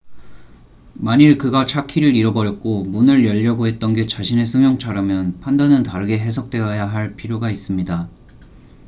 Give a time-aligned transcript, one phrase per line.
[0.95, 7.15] 만일 그가 차 키를 잃어버렸고 문을 열려고 했던 게 자신의 승용차라면 판단은 다르게 해석되어야 할
[7.15, 8.09] 필요가 있습니다